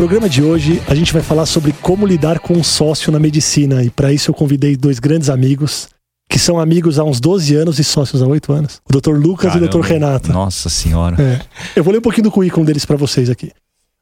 [0.00, 3.84] Programa de hoje, a gente vai falar sobre como lidar com um sócio na medicina
[3.84, 5.90] e para isso eu convidei dois grandes amigos,
[6.26, 8.80] que são amigos há uns 12 anos e sócios há 8 anos.
[8.88, 9.10] O Dr.
[9.10, 9.86] Lucas Caramba, e o Dr.
[9.86, 10.32] Renato.
[10.32, 11.22] Nossa senhora.
[11.22, 11.42] É.
[11.76, 13.52] Eu vou ler um pouquinho do currículo deles para vocês aqui.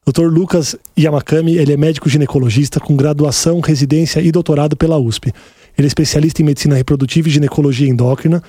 [0.07, 0.27] Dr.
[0.27, 5.33] Lucas Yamakami, ele é médico ginecologista com graduação, residência e doutorado pela USP.
[5.77, 8.41] Ele é especialista em medicina reprodutiva e ginecologia endócrina.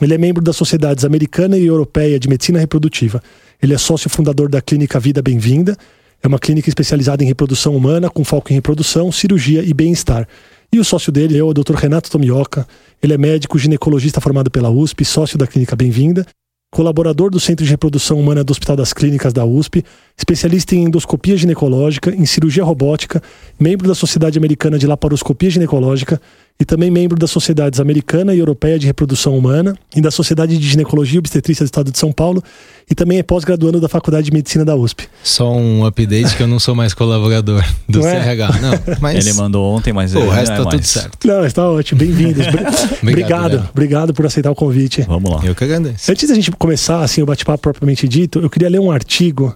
[0.00, 3.20] Ele é membro das sociedades americana e europeia de medicina reprodutiva.
[3.60, 5.76] Ele é sócio fundador da clínica Vida Bem-vinda
[6.22, 10.28] é uma clínica especializada em reprodução humana, com foco em reprodução, cirurgia e bem-estar.
[10.72, 11.74] E o sócio dele é o Dr.
[11.74, 12.66] Renato Tomioka.
[13.02, 16.24] Ele é médico ginecologista formado pela USP, sócio da clínica Bem-vinda,
[16.72, 19.84] colaborador do Centro de Reprodução Humana do Hospital das Clínicas da USP,
[20.16, 23.22] especialista em endoscopia ginecológica, em cirurgia robótica,
[23.60, 26.18] membro da Sociedade Americana de Laparoscopia Ginecológica
[26.62, 30.64] e também membro das Sociedades Americana e Europeia de Reprodução Humana e da Sociedade de
[30.64, 32.40] Ginecologia e Obstetrícia do Estado de São Paulo
[32.88, 35.08] e também é pós-graduando da Faculdade de Medicina da USP.
[35.24, 38.30] Só um update que eu não sou mais colaborador do não CRH.
[38.30, 38.60] É?
[38.60, 39.26] Não, mas...
[39.26, 40.86] Ele mandou ontem, mas o resto tá é tudo mais.
[40.86, 41.26] certo.
[41.26, 41.98] Não, está ótimo.
[41.98, 42.46] Bem-vindos.
[42.46, 45.02] obrigado, obrigado, obrigado, por aceitar o convite.
[45.02, 45.40] Vamos lá.
[45.42, 46.12] Eu que agradeço.
[46.12, 49.52] Antes da gente começar assim o bate-papo propriamente dito, eu queria ler um artigo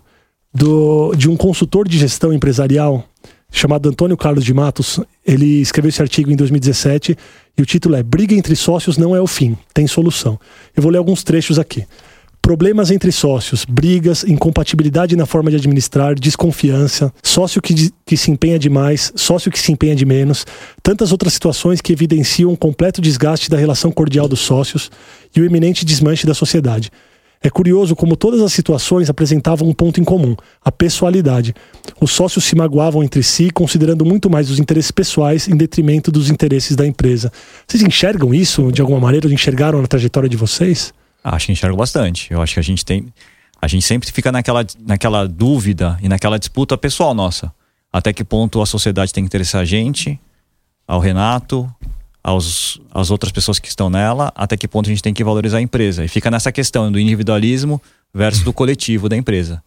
[0.52, 3.04] do, de um consultor de gestão empresarial
[3.56, 5.00] chamado Antônio Carlos de Matos.
[5.26, 7.16] Ele escreveu esse artigo em 2017
[7.56, 10.38] e o título é Briga entre sócios não é o fim, tem solução.
[10.76, 11.84] Eu vou ler alguns trechos aqui.
[12.42, 18.56] Problemas entre sócios, brigas, incompatibilidade na forma de administrar, desconfiança, sócio que, que se empenha
[18.56, 20.46] demais, sócio que se empenha de menos,
[20.80, 24.92] tantas outras situações que evidenciam um completo desgaste da relação cordial dos sócios
[25.34, 26.92] e o iminente desmanche da sociedade.
[27.46, 30.34] É curioso como todas as situações apresentavam um ponto em comum:
[30.64, 31.54] a pessoalidade.
[32.00, 36.28] Os sócios se magoavam entre si, considerando muito mais os interesses pessoais em detrimento dos
[36.28, 37.30] interesses da empresa.
[37.64, 39.32] Vocês enxergam isso de alguma maneira?
[39.32, 40.92] Enxergaram na trajetória de vocês?
[41.22, 42.32] Acho que enxergo bastante.
[42.32, 43.14] Eu acho que a gente tem.
[43.62, 47.52] A gente sempre fica naquela, naquela dúvida e naquela disputa pessoal nossa.
[47.92, 50.18] Até que ponto a sociedade tem que interessar a gente,
[50.84, 51.72] ao Renato,
[52.26, 55.58] aos, às outras pessoas que estão nela, até que ponto a gente tem que valorizar
[55.58, 56.04] a empresa.
[56.04, 57.80] E fica nessa questão do individualismo
[58.12, 59.62] versus do coletivo da empresa.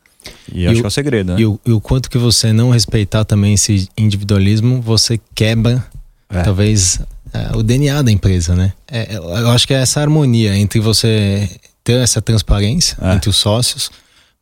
[0.51, 1.39] E, e acho o, que é o segredo, né?
[1.39, 5.81] E o, e o, quanto que você não respeitar também esse individualismo, você quebra,
[6.29, 6.41] é.
[6.41, 6.99] talvez,
[7.31, 8.73] é, o DNA da empresa, né?
[8.91, 11.49] É, eu acho que é essa harmonia entre você
[11.81, 13.13] ter essa transparência é.
[13.13, 13.89] entre os sócios,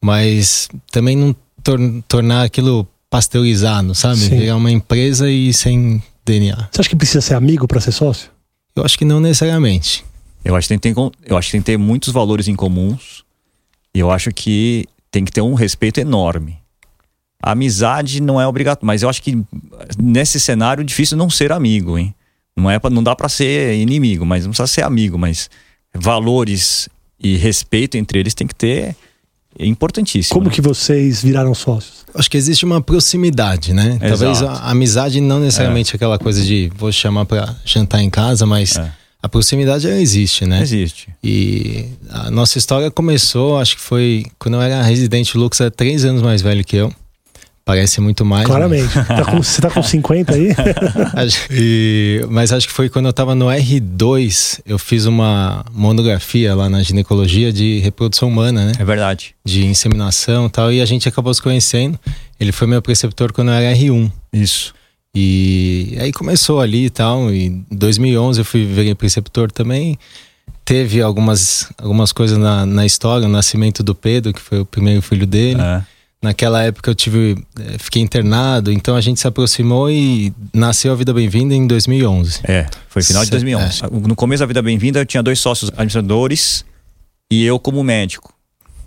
[0.02, 4.18] mas também não tor tornar aquilo pasteurizado, sabe?
[4.18, 4.40] Sim.
[4.40, 6.70] Virar uma empresa e sem DNA.
[6.72, 8.30] Você acha que precisa ser amigo para ser sócio?
[8.76, 10.06] Eu acho que não necessariamente.
[10.44, 13.24] Eu acho que tem, tem, eu acho que tem que ter muitos valores em comuns.
[13.94, 16.58] E eu acho que tem que ter um respeito enorme.
[17.42, 19.38] A amizade não é obrigatório, mas eu acho que
[19.98, 22.14] nesse cenário é difícil não ser amigo, hein?
[22.56, 25.50] Não é pra, não dá para ser inimigo, mas não precisa ser amigo, mas
[25.94, 26.90] valores
[27.20, 28.96] e respeito entre eles tem que ter
[29.58, 30.34] é importantíssimo.
[30.34, 30.56] Como né?
[30.56, 31.97] que vocês viraram sócios?
[32.18, 34.00] Acho que existe uma proximidade, né?
[34.02, 34.08] Exato.
[34.08, 35.96] Talvez a, amizade não necessariamente é.
[35.96, 38.92] aquela coisa de vou chamar para jantar em casa, mas é.
[39.22, 40.62] a proximidade existe, né?
[40.62, 41.10] Existe.
[41.24, 45.38] E a nossa história começou, acho que foi quando eu era residente.
[45.38, 46.94] O Lucas é três anos mais velho que eu.
[47.68, 48.44] Parece muito mais.
[48.44, 48.48] Né?
[48.48, 48.98] Claramente.
[48.98, 49.04] Né?
[49.18, 50.56] Tá com, você tá com 50 aí?
[51.52, 56.70] e, mas acho que foi quando eu tava no R2, eu fiz uma monografia lá
[56.70, 58.72] na ginecologia de reprodução humana, né?
[58.80, 59.36] É verdade.
[59.44, 62.00] De inseminação e tal, e a gente acabou se conhecendo.
[62.40, 64.10] Ele foi meu preceptor quando eu era R1.
[64.32, 64.74] Isso.
[65.14, 67.34] E aí começou ali e tal.
[67.34, 70.00] E em 2011 eu fui virei preceptor também.
[70.64, 75.02] Teve algumas, algumas coisas na, na história, o nascimento do Pedro, que foi o primeiro
[75.02, 75.60] filho dele.
[75.60, 75.97] É.
[76.22, 80.96] Naquela época eu tive, eh, fiquei internado, então a gente se aproximou e nasceu a
[80.96, 82.40] Vida Bem-vinda em 2011.
[82.44, 83.86] É, foi final de 2011.
[83.86, 83.88] É.
[84.08, 86.66] No começo da Vida Bem-vinda eu tinha dois sócios administradores
[87.31, 88.34] e eu como médico.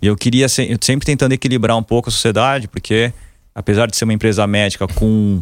[0.01, 3.13] E eu queria eu sempre tentando equilibrar um pouco a sociedade, porque
[3.55, 5.41] apesar de ser uma empresa médica com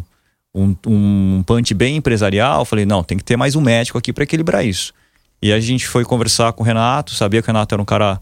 [0.54, 4.12] um, um punch bem empresarial, eu falei, não, tem que ter mais um médico aqui
[4.12, 4.92] para equilibrar isso.
[5.42, 8.20] E a gente foi conversar com o Renato, sabia que o Renato era um cara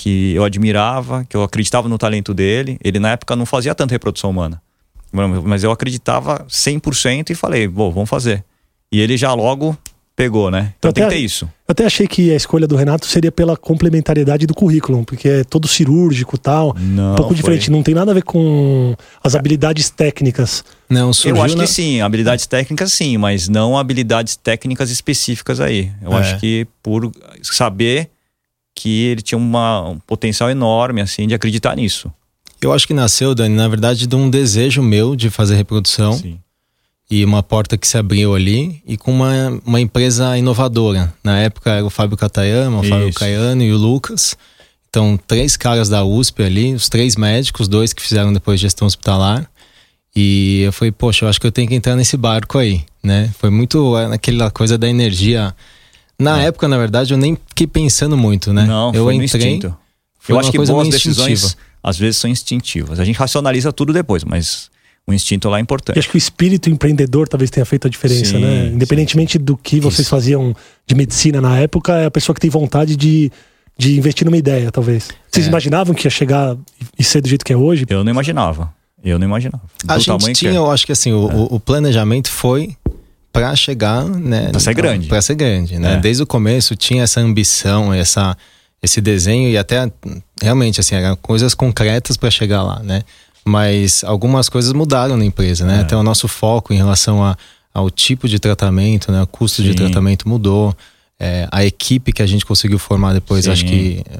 [0.00, 2.78] que eu admirava, que eu acreditava no talento dele.
[2.82, 4.60] Ele na época não fazia tanta reprodução humana.
[5.12, 8.44] Mas eu acreditava 100% e falei, bom, vamos fazer.
[8.92, 9.76] E ele já logo
[10.16, 10.74] pegou, né?
[10.78, 11.44] Então Eu tem até- que ter isso.
[11.66, 15.44] Eu até achei que a escolha do Renato seria pela complementariedade do currículo, porque é
[15.44, 16.74] todo cirúrgico e tal.
[16.78, 18.94] Não, um pouco foi- diferente, não tem nada a ver com
[19.24, 20.62] as habilidades técnicas.
[20.88, 25.58] Não, surgiu Eu acho na- que sim, habilidades técnicas sim, mas não habilidades técnicas específicas
[25.58, 25.90] aí.
[26.02, 26.16] Eu É.
[26.16, 27.10] acho que por
[27.42, 28.10] saber
[28.80, 32.10] que ele tinha uma, um potencial enorme, assim, de acreditar nisso.
[32.62, 36.38] Eu acho que nasceu, Dani, na verdade, de um desejo meu de fazer reprodução Sim.
[37.10, 41.12] e uma porta que se abriu ali e com uma, uma empresa inovadora.
[41.22, 43.18] Na época era o Fábio Catayama, o Fábio Isso.
[43.18, 44.34] Caiano e o Lucas.
[44.88, 49.46] Então, três caras da USP ali, os três médicos, dois que fizeram depois gestão hospitalar.
[50.16, 53.30] E eu falei, poxa, eu acho que eu tenho que entrar nesse barco aí, né?
[53.38, 55.54] Foi muito é, aquela coisa da energia.
[56.20, 58.62] Na época, na verdade, eu nem fiquei pensando muito, né?
[58.64, 58.66] É.
[58.66, 59.42] Não, eu foi no entrei.
[59.48, 59.76] instinto.
[60.18, 61.62] foi Eu acho que boas decisões, instintiva.
[61.82, 63.00] às vezes, são instintivas.
[63.00, 64.70] A gente racionaliza tudo depois, mas
[65.06, 65.98] o instinto lá é E importante.
[65.98, 68.66] acho que o espírito empreendedor talvez tenha feito a diferença, Sim, né?
[68.66, 70.10] Independentemente do que vocês Isso.
[70.10, 70.54] faziam
[70.86, 73.32] de medicina na época, é a pessoa que tem vontade de,
[73.78, 75.08] de investir numa ideia, talvez.
[75.30, 75.48] Vocês É.
[75.48, 76.56] imaginavam que ia chegar
[76.98, 77.86] e ser do jeito que é hoje?
[77.88, 78.72] Eu não imaginava.
[79.02, 79.62] Eu não imaginava.
[79.88, 80.60] A Do gente tamanho tinha, que é.
[80.60, 82.76] eu acho que assim, o, o- o planejamento foi
[83.32, 84.48] para chegar, né?
[84.50, 85.06] Pra ser grande.
[85.08, 85.94] Para ser grande, né?
[85.94, 85.96] É.
[85.98, 88.36] Desde o começo tinha essa ambição, essa
[88.82, 89.90] esse desenho e até
[90.40, 93.02] realmente assim, eram coisas concretas para chegar lá, né?
[93.44, 95.78] Mas algumas coisas mudaram na empresa, né?
[95.78, 95.80] É.
[95.80, 97.36] Até o nosso foco em relação a,
[97.74, 99.22] ao tipo de tratamento, né?
[99.22, 99.74] O custo de Sim.
[99.74, 100.74] tratamento mudou.
[101.22, 103.50] É, a equipe que a gente conseguiu formar depois, Sim.
[103.50, 104.18] acho que é,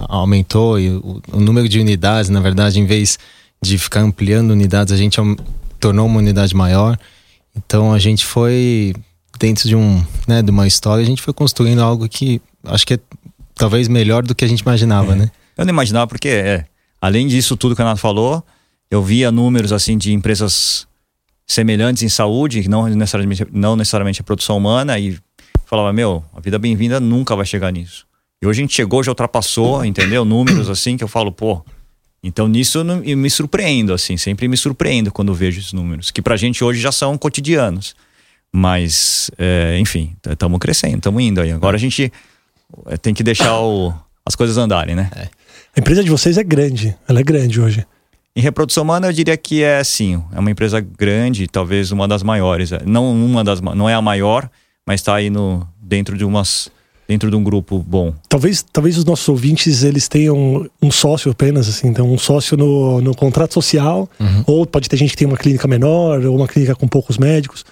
[0.00, 3.18] aumentou e o, o número de unidades, na verdade, em vez
[3.62, 5.18] de ficar ampliando unidades, a gente
[5.78, 6.98] tornou uma unidade maior.
[7.66, 8.94] Então a gente foi
[9.38, 12.94] dentro de um, né, de uma história, a gente foi construindo algo que acho que
[12.94, 12.98] é
[13.54, 15.16] talvez melhor do que a gente imaginava, É.
[15.16, 15.30] né?
[15.56, 16.64] Eu não imaginava porque, é,
[17.00, 18.44] além disso tudo que o Renato falou,
[18.90, 20.86] eu via números assim de empresas
[21.46, 25.18] semelhantes em saúde, que não necessariamente, não necessariamente a produção humana, e
[25.66, 28.06] falava, meu, a vida bem-vinda nunca vai chegar nisso.
[28.40, 30.24] E hoje a gente chegou, já ultrapassou, entendeu?
[30.24, 31.64] Números assim que eu falo, pô.
[32.22, 36.10] Então nisso eu, não- eu me surpreendo, assim, sempre me surpreendo quando vejo esses números,
[36.10, 37.94] que pra gente hoje já são cotidianos.
[38.52, 41.52] Mas, é, enfim, estamos crescendo, estamos indo aí.
[41.52, 42.12] Agora a gente
[42.86, 43.94] é, tem que deixar o-
[44.26, 45.10] as coisas andarem, né?
[45.76, 47.86] A empresa de vocês é grande, ela é grande hoje.
[48.34, 52.22] Em reprodução humana, eu diria que é sim, é uma empresa grande, talvez uma das
[52.22, 52.72] maiores.
[52.72, 54.50] É, Não uma das, não é a maior,
[54.86, 56.70] mas está aí no dentro de umas
[57.08, 58.12] dentro de um grupo bom.
[58.28, 63.00] Talvez, talvez os nossos ouvintes eles tenham um sócio apenas, assim, então um sócio no,
[63.00, 64.08] no contrato social,
[64.46, 67.64] ou pode ter gente que tem uma clínica menor, ou uma clínica com poucos médicos.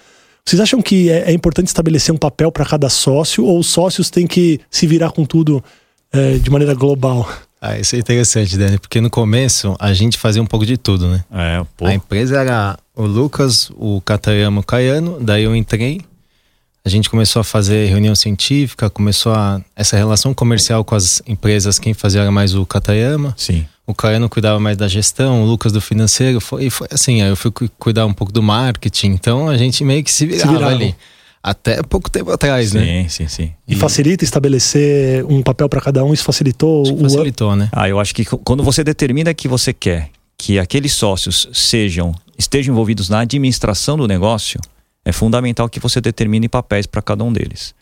[0.43, 4.09] Vocês acham que é, é importante estabelecer um papel para cada sócio, ou os sócios
[4.09, 5.63] têm que se virar com tudo
[6.11, 7.29] é, de maneira global?
[7.61, 11.07] Ah, isso é interessante, Dani, porque no começo a gente fazia um pouco de tudo,
[11.07, 11.23] né?
[11.31, 11.85] É, pô.
[11.85, 16.01] A empresa era o Lucas, o Catayama, o Caiano, daí eu entrei.
[16.87, 21.77] A gente começou a fazer reunião científica, começou a essa relação comercial com as empresas,
[21.77, 23.33] quem fazia era mais o Catayama.
[23.35, 23.65] Sim.
[23.85, 26.39] O Caiano cuidava mais da gestão, o Lucas do financeiro.
[26.39, 29.07] Foi, e foi assim, aí eu fui cu- cuidar um pouco do marketing.
[29.07, 30.71] Então a gente meio que se virava, virava.
[30.71, 30.95] ali.
[31.43, 33.03] Até pouco tempo atrás, né?
[33.03, 33.51] Sim, sim, sim.
[33.67, 36.99] E facilita estabelecer um papel para cada um, isso facilitou que o.
[36.99, 37.67] facilitou, né?
[37.73, 42.71] Ah, eu acho que quando você determina que você quer que aqueles sócios sejam estejam
[42.73, 44.57] envolvidos na administração do negócio,
[45.07, 47.73] é fundamental que você determine papéis para cada um deles.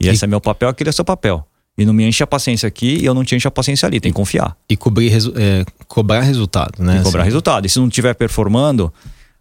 [0.00, 1.46] E, E- esse é meu papel, aquele é seu papel.
[1.76, 3.98] E não me enche a paciência aqui e eu não te encho a paciência ali,
[4.00, 4.56] tem que confiar.
[4.68, 6.98] E cobrir, resu- é, cobrar resultado, né?
[6.98, 7.66] Que cobrar Assim, resultado.
[7.66, 8.92] E se não estiver performando,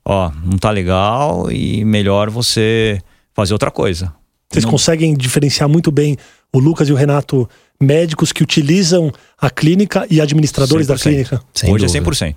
[0.04, 3.00] ó, não tá legal e melhor você
[3.36, 4.14] fazer outra coisa.
[4.50, 6.18] Vocês Não- conseguem diferenciar muito bem
[6.52, 7.48] o Lucas e o Renato,
[7.82, 11.02] médicos que utilizam a clínica e administradores da 100%.
[11.04, 11.42] clínica?
[11.54, 11.98] sem Hoje dúvida.
[12.00, 12.36] é 100%.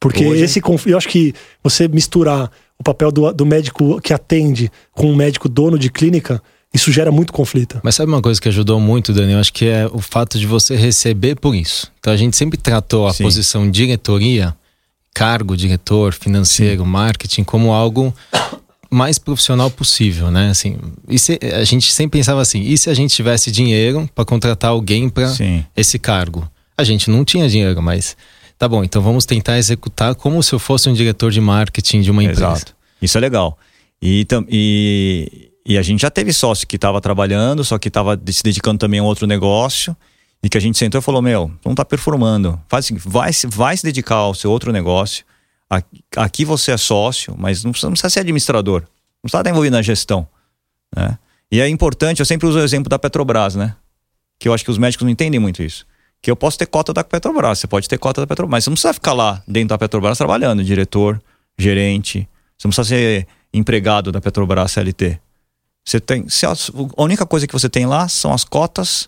[0.00, 4.12] Porque Hoje- esse conf- eu acho que você misturar o papel do, do médico que
[4.12, 7.80] atende com um médico dono de clínica, isso gera muito conflito.
[7.84, 9.32] Mas sabe uma coisa que ajudou muito, Dani?
[9.32, 11.90] Eu acho que é o fato de você receber por isso.
[12.00, 13.22] Então a gente sempre tratou a Sim.
[13.22, 14.54] posição diretoria,
[15.14, 18.12] cargo, diretor, financeiro, marketing, como algo
[18.90, 20.50] mais profissional possível, né?
[20.50, 20.76] Assim,
[21.08, 24.70] e se- a gente sempre pensava assim: e se a gente tivesse dinheiro para contratar
[24.70, 25.64] alguém para Sim.
[25.76, 26.48] esse cargo?
[26.76, 28.16] A gente não tinha dinheiro, mas
[28.58, 28.82] tá bom.
[28.84, 32.44] Então vamos tentar executar como se eu fosse um diretor de marketing de uma empresa.
[32.52, 32.76] Exato.
[33.00, 33.58] Isso é legal.
[34.00, 38.42] E, e, e a gente já teve sócio que estava trabalhando, só que estava se
[38.42, 39.96] dedicando também a um outro negócio.
[40.42, 42.60] E que a gente sentou e falou: Meu, não está performando.
[42.68, 45.24] Faz vai, se- vai se dedicar ao seu outro negócio.
[45.70, 48.82] Aqui, aqui você é sócio, mas não precisa, não precisa ser administrador.
[48.82, 50.28] Não precisa estar envolvido na gestão.
[50.94, 51.18] Né?
[51.50, 53.74] E é importante, eu sempre uso o exemplo da Petrobras, né?
[54.38, 55.86] Que eu acho que os médicos não entendem muito isso.
[56.24, 58.70] Que eu posso ter cota da Petrobras, você pode ter cota da Petrobras, mas você
[58.70, 61.22] não precisa ficar lá dentro da Petrobras trabalhando, diretor,
[61.58, 62.26] gerente.
[62.56, 65.20] Você não precisa ser empregado da Petrobras CLT.
[65.84, 66.26] Você tem.
[66.30, 66.52] Se a,
[66.96, 69.06] a única coisa que você tem lá são as cotas,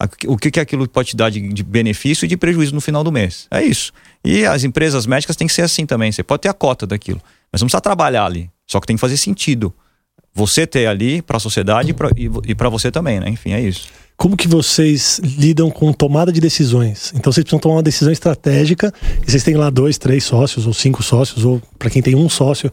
[0.00, 2.80] a, o que, que aquilo pode te dar de, de, benefício e de prejuízo no
[2.80, 3.46] final do mês.
[3.50, 3.92] É isso.
[4.24, 6.10] E as empresas médicas têm que ser assim também.
[6.12, 7.20] Você pode ter a cota daquilo,
[7.52, 8.50] mas não precisa trabalhar ali.
[8.66, 9.70] Só que tem que fazer sentido.
[10.32, 11.94] Você ter ali para a sociedade
[12.46, 13.28] e para você também, né?
[13.28, 13.86] Enfim, é isso.
[14.16, 17.12] Como que vocês lidam com tomada de decisões?
[17.14, 18.92] Então vocês precisam tomar uma decisão estratégica
[19.26, 22.28] e vocês têm lá dois, três sócios ou cinco sócios ou para quem tem um
[22.28, 22.70] sócio.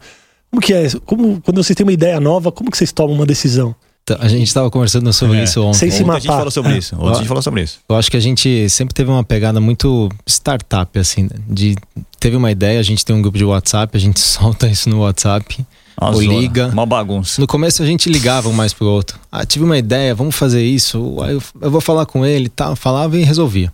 [0.50, 0.88] Como que é?
[1.04, 3.74] Como, quando vocês têm uma ideia nova, como que vocês tomam uma decisão?
[4.04, 5.44] Então, a gente estava conversando sobre é.
[5.44, 5.78] isso ontem.
[5.78, 6.16] Sem se matar.
[6.16, 6.96] a gente falou sobre isso.
[6.96, 7.80] Ontem a gente falou sobre isso.
[7.88, 11.76] Eu acho que a gente sempre teve uma pegada muito startup, assim, de
[12.18, 15.00] teve uma ideia, a gente tem um grupo de WhatsApp, a gente solta isso no
[15.00, 15.64] WhatsApp.
[16.00, 16.68] Ou liga.
[16.68, 17.40] Uma bagunça.
[17.40, 19.18] No começo a gente ligava um mais pro outro.
[19.30, 21.16] Ah, tive uma ideia, vamos fazer isso.
[21.28, 22.74] Eu, eu vou falar com ele, tal.
[22.76, 23.72] Falava e resolvia.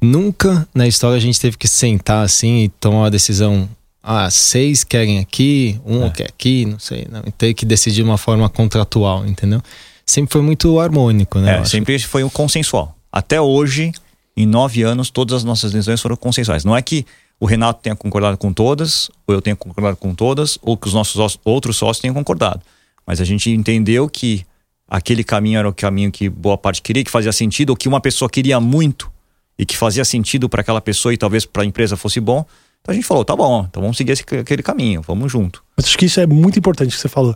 [0.00, 3.68] Nunca na história a gente teve que sentar assim e tomar uma decisão
[4.02, 6.10] ah, seis querem aqui, um é.
[6.10, 7.06] quer aqui, não sei.
[7.10, 9.62] Não, ter que decidir de uma forma contratual, entendeu?
[10.04, 11.60] Sempre foi muito harmônico, né?
[11.60, 12.96] É, sempre foi um consensual.
[13.12, 13.92] Até hoje,
[14.36, 16.64] em nove anos, todas as nossas decisões foram consensuais.
[16.64, 17.06] Não é que
[17.42, 20.94] o Renato tenha concordado com todas, ou eu tenha concordado com todas, ou que os
[20.94, 22.60] nossos outros sócios tenham concordado.
[23.04, 24.46] Mas a gente entendeu que
[24.88, 28.00] aquele caminho era o caminho que boa parte queria, que fazia sentido, ou que uma
[28.00, 29.10] pessoa queria muito
[29.58, 32.46] e que fazia sentido para aquela pessoa e talvez para a empresa fosse bom.
[32.80, 35.64] Então a gente falou, tá bom, então vamos seguir esse, aquele caminho, vamos junto.
[35.76, 37.34] Mas acho que isso é muito importante que você falou.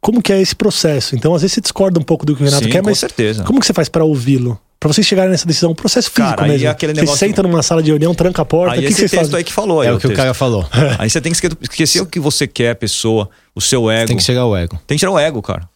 [0.00, 1.16] Como que é esse processo?
[1.16, 3.00] Então, às vezes você discorda um pouco do que o Renato Sim, quer, com mas
[3.00, 3.42] certeza.
[3.42, 4.56] como que você faz para ouvi-lo?
[4.80, 6.68] Para vocês chegarem nessa decisão, um processo físico cara, mesmo.
[6.68, 7.18] aquele você negócio...
[7.18, 9.42] senta numa sala de reunião, tranca a porta, aí o que, esse que texto aí
[9.42, 9.80] que falou.
[9.80, 10.68] Aí é o que o, o cara falou.
[10.98, 14.06] aí você tem que esquecer o que você quer, a pessoa, o seu ego.
[14.06, 14.80] Tem que chegar ao ego.
[14.86, 15.68] Tem que chegar ao ego, cara.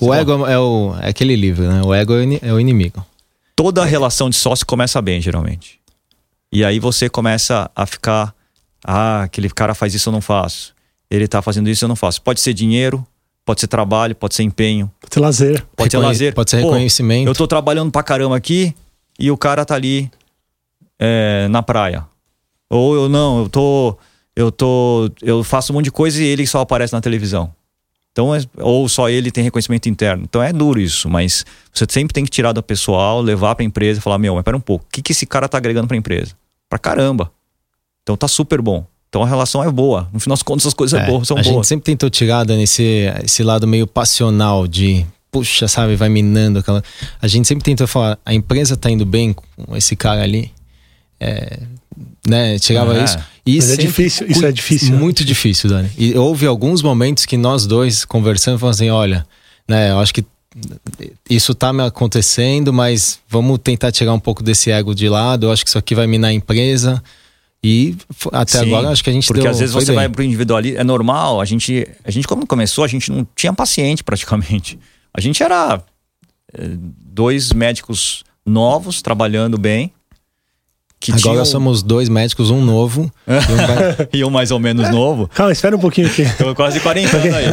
[0.00, 1.80] O você ego é, o, é aquele livro, né?
[1.82, 3.04] O ego é o inimigo.
[3.56, 5.80] Toda relação de sócio começa bem, geralmente.
[6.52, 8.34] E aí você começa a ficar
[8.84, 10.74] ah, aquele cara faz isso, eu não faço.
[11.10, 12.22] Ele tá fazendo isso, eu não faço.
[12.22, 13.06] Pode ser dinheiro,
[13.48, 14.92] pode ser trabalho, pode ser empenho.
[15.00, 15.66] Pode ser lazer.
[15.74, 16.34] Pode ser lazer.
[16.34, 17.24] Pode ser reconhecimento.
[17.24, 18.74] Pô, eu tô trabalhando pra caramba aqui
[19.18, 20.10] e o cara tá ali
[20.98, 22.04] é, na praia.
[22.68, 23.96] Ou eu não, eu tô.
[24.36, 25.10] Eu tô.
[25.22, 27.50] Eu faço um monte de coisa e ele só aparece na televisão.
[28.12, 30.24] Então, é, ou só ele tem reconhecimento interno.
[30.24, 33.98] Então é duro isso, mas você sempre tem que tirar do pessoal, levar pra empresa
[33.98, 35.96] e falar: meu, mas pera um pouco, o que, que esse cara tá agregando pra
[35.96, 36.34] empresa?
[36.68, 37.32] Pra caramba.
[38.02, 38.86] Então tá super bom.
[39.08, 40.08] Então a relação é boa.
[40.12, 41.48] No final das contas, as coisas é, boas, são a boas.
[41.48, 46.58] A gente sempre tentou tirar nesse esse lado meio passional de puxa, sabe, vai minando
[46.58, 46.82] aquela.
[47.20, 50.50] A gente sempre tentou falar, a empresa tá indo bem com esse cara ali.
[51.20, 51.58] É,
[52.26, 53.04] né, chegava é.
[53.04, 53.18] isso.
[53.44, 54.92] E Mas é difícil, isso é difícil.
[54.92, 54.98] Né?
[54.98, 55.26] Muito né?
[55.26, 55.90] difícil, Dani.
[55.96, 59.26] E houve alguns momentos que nós dois conversando, falamos assim: olha,
[59.66, 60.24] né, eu acho que
[61.28, 65.46] isso tá me acontecendo, mas vamos tentar tirar um pouco desse ego de lado.
[65.46, 67.02] Eu acho que isso aqui vai minar a empresa.
[67.62, 67.96] E
[68.32, 69.96] até Sim, agora acho que a gente Porque deu, às vezes você bem.
[69.96, 73.52] vai pro individualismo, é normal, a gente, a gente quando começou, a gente não tinha
[73.52, 74.78] paciente praticamente.
[75.12, 75.82] A gente era
[76.56, 79.92] é, dois médicos novos trabalhando bem.
[81.00, 81.44] Que Agora tinham...
[81.44, 83.32] somos dois médicos, um novo e,
[84.18, 84.18] um...
[84.20, 85.28] e um mais ou menos novo.
[85.28, 86.24] Calma, espera um pouquinho aqui.
[86.36, 87.46] Tô quase 40 anos aí.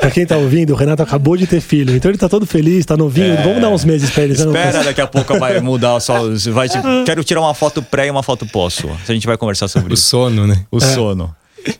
[0.00, 1.94] Pra quem tá ouvindo, o Renato acabou de ter filho.
[1.94, 3.34] Então ele tá todo feliz, tá novinho.
[3.34, 3.42] É...
[3.42, 4.32] Vamos dar uns meses pra ele.
[4.32, 6.22] Espera, daqui a pouco vai mudar só.
[6.52, 6.68] Vai,
[7.04, 8.96] quero tirar uma foto pré e uma foto pós sua.
[9.08, 10.04] A gente vai conversar sobre o isso.
[10.04, 10.64] O sono, né?
[10.70, 10.80] O é.
[10.80, 11.34] sono.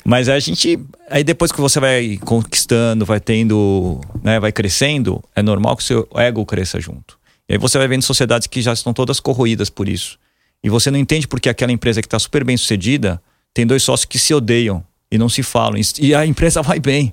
[0.05, 0.79] Mas a gente.
[1.11, 4.01] Aí depois que você vai conquistando, vai tendo.
[4.23, 7.19] Né, vai crescendo, é normal que o seu ego cresça junto.
[7.49, 10.19] E aí você vai vendo sociedades que já estão todas corroídas por isso.
[10.63, 13.23] E você não entende porque aquela empresa que está super bem sucedida
[13.55, 15.81] tem dois sócios que se odeiam e não se falam.
[15.99, 17.13] E a empresa vai bem.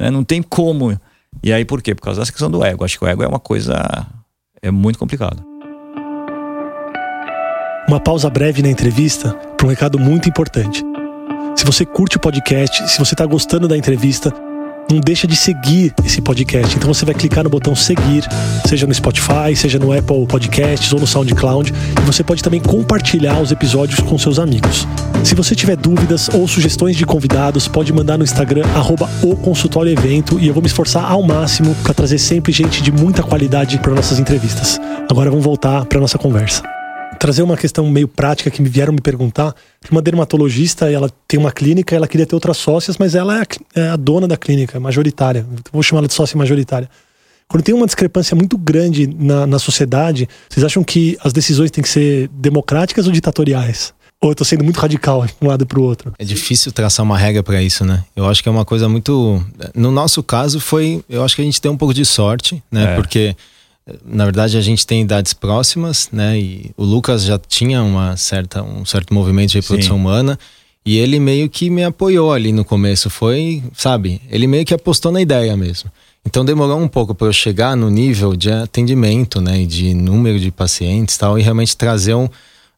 [0.00, 0.10] Né?
[0.10, 0.98] Não tem como.
[1.42, 1.94] E aí por quê?
[1.94, 2.84] Por causa dessa questão do ego.
[2.84, 4.06] Acho que o ego é uma coisa.
[4.62, 5.44] É muito complicado.
[7.86, 10.82] Uma pausa breve na entrevista para um recado muito importante.
[11.56, 14.32] Se você curte o podcast, se você está gostando da entrevista,
[14.90, 16.76] não deixa de seguir esse podcast.
[16.76, 18.24] Então você vai clicar no botão seguir,
[18.66, 21.72] seja no Spotify, seja no Apple Podcasts ou no SoundCloud.
[21.72, 24.86] E você pode também compartilhar os episódios com seus amigos.
[25.24, 29.92] Se você tiver dúvidas ou sugestões de convidados, pode mandar no Instagram arroba o consultório
[29.92, 33.78] evento e eu vou me esforçar ao máximo para trazer sempre gente de muita qualidade
[33.78, 34.80] para nossas entrevistas.
[35.10, 36.79] Agora vamos voltar para nossa conversa
[37.20, 39.54] trazer uma questão meio prática que me vieram me perguntar.
[39.90, 43.46] Uma dermatologista, ela tem uma clínica, ela queria ter outras sócias, mas ela é a,
[43.80, 45.46] é a dona da clínica, é majoritária.
[45.70, 46.88] Vou chamar ela de sócia majoritária.
[47.46, 51.82] Quando tem uma discrepância muito grande na, na sociedade, vocês acham que as decisões têm
[51.82, 53.92] que ser democráticas ou ditatoriais?
[54.22, 56.14] Ou eu tô sendo muito radical de um lado para o outro?
[56.18, 58.02] É difícil traçar uma regra para isso, né?
[58.16, 59.44] Eu acho que é uma coisa muito.
[59.74, 61.02] No nosso caso, foi.
[61.08, 62.92] Eu acho que a gente tem um pouco de sorte, né?
[62.92, 62.96] É.
[62.96, 63.34] Porque
[64.04, 66.38] na verdade a gente tem idades próximas, né?
[66.38, 70.00] E o Lucas já tinha uma certa, um certo movimento de reprodução Sim.
[70.00, 70.38] humana
[70.84, 74.20] E ele meio que me apoiou ali no começo, foi, sabe?
[74.30, 75.90] Ele meio que apostou na ideia mesmo.
[76.24, 80.50] Então demorou um pouco para eu chegar no nível de atendimento, né, de número de
[80.50, 82.28] pacientes, tal, e realmente trazer um,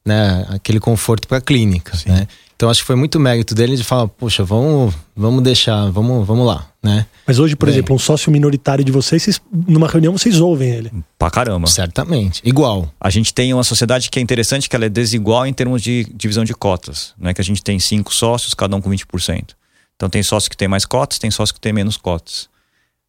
[0.04, 2.10] né, aquele conforto para a clínica, Sim.
[2.10, 2.28] né?
[2.54, 6.46] Então acho que foi muito mérito dele de falar, poxa, vamos, vamos deixar, vamos, vamos
[6.46, 7.06] lá, né?
[7.26, 10.70] Mas hoje, por Bem, exemplo, um sócio minoritário de vocês, vocês, numa reunião vocês ouvem
[10.70, 10.92] ele.
[11.18, 11.66] Pra caramba.
[11.66, 12.40] Certamente.
[12.44, 12.88] Igual.
[13.00, 16.04] A gente tem uma sociedade que é interessante, que ela é desigual em termos de
[16.14, 17.14] divisão de cotas.
[17.18, 19.54] Não é que a gente tem cinco sócios, cada um com 20%.
[19.96, 22.48] Então tem sócio que tem mais cotas, tem sócio que tem menos cotas.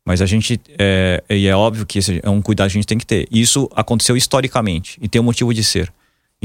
[0.06, 2.88] Mas a gente, é, e é óbvio que esse é um cuidado que a gente
[2.88, 3.28] tem que ter.
[3.32, 5.92] Isso aconteceu historicamente e tem um motivo de ser.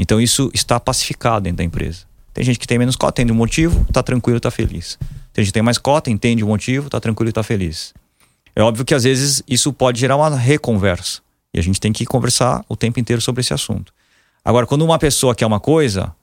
[0.01, 2.05] Então isso está pacificado dentro da empresa.
[2.33, 4.97] Tem gente que tem menos cota, entende o motivo, tá tranquilo, tá feliz.
[5.33, 7.93] Tem gente que tem mais cota, entende o motivo, tá tranquilo e tá feliz.
[8.55, 11.19] É óbvio que às vezes isso pode gerar uma reconversa.
[11.53, 13.91] E a gente tem que conversar o tempo inteiro sobre esse assunto.
[14.43, 16.15] Agora, quando uma pessoa quer uma coisa,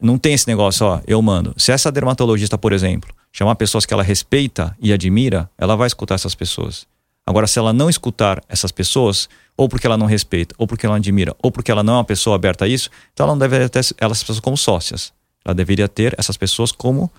[0.00, 1.54] não tem esse negócio, ó, eu mando.
[1.56, 6.16] Se essa dermatologista, por exemplo, chamar pessoas que ela respeita e admira, ela vai escutar
[6.16, 6.84] essas pessoas.
[7.26, 10.94] Agora, se ela não escutar essas pessoas, ou porque ela não respeita, ou porque ela
[10.94, 13.38] não admira, ou porque ela não é uma pessoa aberta a isso, então ela não
[13.38, 15.12] deve ter elas pessoas como sócias.
[15.44, 17.10] Ela deveria ter essas pessoas como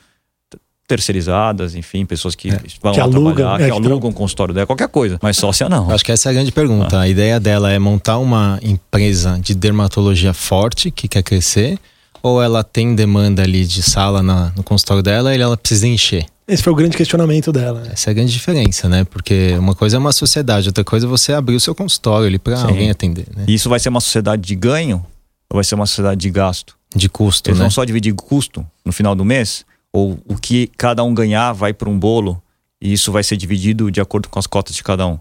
[0.88, 4.67] terceirizadas, enfim, pessoas que é, vão que alugam, trabalhar, é, que alugam o consultório dela,
[4.67, 5.89] qualquer coisa, mas sócia não.
[5.89, 6.97] Acho que essa é a grande pergunta.
[6.97, 7.01] Ah.
[7.01, 11.79] A ideia dela é montar uma empresa de dermatologia forte que quer crescer,
[12.21, 16.25] ou ela tem demanda ali de sala na, no consultório dela e ela precisa encher?
[16.48, 17.82] Esse foi o grande questionamento dela.
[17.82, 17.90] Né?
[17.94, 19.04] Essa é a grande diferença, né?
[19.04, 22.38] Porque uma coisa é uma sociedade, outra coisa é você abrir o seu consultório ali
[22.38, 23.28] para alguém atender.
[23.36, 23.46] Né?
[23.48, 25.04] E isso vai ser uma sociedade de ganho
[25.50, 26.78] ou vai ser uma sociedade de gasto?
[26.96, 27.64] De custo, Eles né?
[27.64, 29.66] vão só dividir custo no final do mês?
[29.92, 32.42] Ou o que cada um ganhar vai para um bolo
[32.82, 35.18] e isso vai ser dividido de acordo com as cotas de cada um?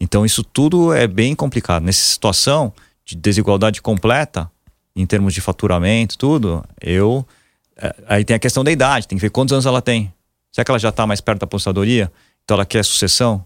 [0.00, 1.84] Então isso tudo é bem complicado.
[1.84, 2.72] Nessa situação
[3.04, 4.50] de desigualdade completa,
[4.96, 7.26] em termos de faturamento, tudo, eu.
[7.76, 10.12] É, aí tem a questão da idade, tem que ver quantos anos ela tem.
[10.54, 12.12] Será que ela já está mais perto da aposentadoria?
[12.44, 13.44] Então ela quer sucessão?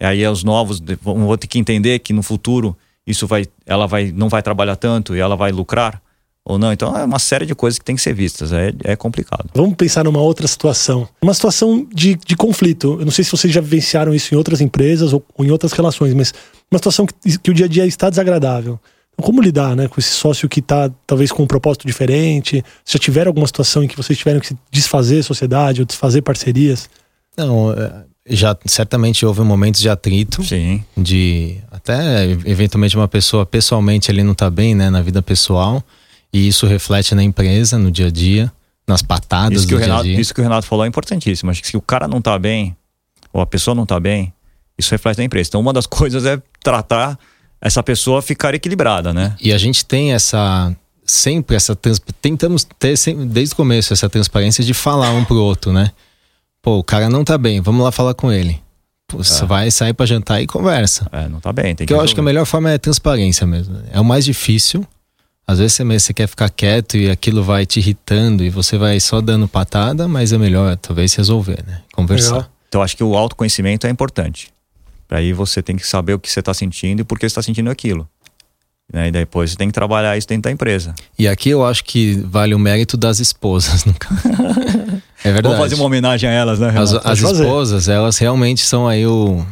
[0.00, 4.10] E aí os novos vão ter que entender que no futuro isso vai, ela vai,
[4.10, 6.02] não vai trabalhar tanto e ela vai lucrar
[6.44, 6.72] ou não.
[6.72, 8.52] Então é uma série de coisas que tem que ser vistas.
[8.52, 9.48] É, é complicado.
[9.54, 11.08] Vamos pensar numa outra situação.
[11.22, 12.96] Uma situação de, de conflito.
[12.98, 15.70] Eu não sei se vocês já vivenciaram isso em outras empresas ou, ou em outras
[15.70, 16.34] relações, mas
[16.68, 18.80] uma situação que, que o dia a dia está desagradável.
[19.16, 22.62] Como lidar né, com esse sócio que está talvez com um propósito diferente?
[22.84, 26.88] Se já tiveram alguma situação em que vocês tiveram que desfazer sociedade ou desfazer parcerias?
[27.36, 30.44] Não, é, já certamente houve momentos de atrito.
[30.44, 30.84] Sim.
[30.96, 35.82] De até eventualmente uma pessoa pessoalmente ele não está bem, né, na vida pessoal.
[36.32, 38.52] E isso reflete na empresa, no dia a dia,
[38.86, 40.20] nas patadas isso do dia a dia.
[40.20, 41.50] Isso que o Renato falou é importantíssimo.
[41.50, 42.76] Acho que se o cara não está bem,
[43.32, 44.32] ou a pessoa não está bem,
[44.78, 45.48] isso reflete na empresa.
[45.48, 47.18] Então, uma das coisas é tratar
[47.60, 49.34] essa pessoa ficar equilibrada, né?
[49.40, 51.76] E a gente tem essa sempre essa
[52.20, 55.90] tentamos ter desde o começo essa transparência de falar um pro outro, né?
[56.60, 58.60] Pô, o cara não tá bem, vamos lá falar com ele.
[59.06, 59.46] Pô, você é.
[59.46, 61.08] vai sair para jantar e conversa.
[61.12, 63.80] É, não tá bem, tem que eu acho que a melhor forma é transparência mesmo.
[63.92, 64.84] É o mais difícil,
[65.46, 69.20] às vezes você quer ficar quieto e aquilo vai te irritando e você vai só
[69.20, 71.82] dando patada, mas é melhor talvez resolver, né?
[71.92, 72.34] Conversar.
[72.34, 72.50] Legal.
[72.68, 74.48] Então acho que o autoconhecimento é importante.
[75.10, 77.42] Aí você tem que saber o que você está sentindo e por que você está
[77.42, 78.08] sentindo aquilo.
[78.92, 79.08] Né?
[79.08, 80.94] E depois você tem que trabalhar isso dentro da empresa.
[81.18, 84.20] E aqui eu acho que vale o mérito das esposas, no caso.
[85.24, 85.42] É verdade.
[85.42, 86.96] Vamos fazer uma homenagem a elas, né, Renato?
[86.98, 89.44] As, as esposas, elas realmente são aí o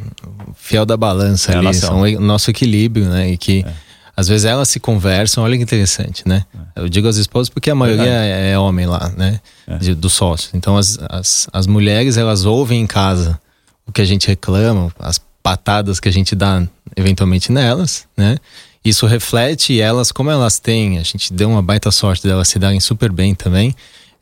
[0.57, 3.31] fiel da balança ali, são o nosso equilíbrio, né?
[3.31, 3.85] E que é
[4.17, 6.45] às vezes elas se conversam, olha que interessante, né?
[6.77, 6.83] É.
[6.83, 9.41] Eu digo as esposas porque a maioria é, é, homem lá, né?
[9.67, 9.77] É.
[9.77, 10.51] De, do sócio.
[10.55, 13.41] Então as, as, as mulheres, elas ouvem em casa
[13.87, 18.39] o que a gente reclama, as patadas que a gente dá eventualmente nelas, né?
[18.83, 22.81] Isso reflete elas, como elas têm, a gente deu uma baita sorte delas se darem
[22.81, 23.75] super bem também,